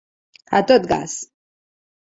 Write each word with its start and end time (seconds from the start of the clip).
A 0.61 0.63
tot 0.71 0.89
gas. 0.95 1.15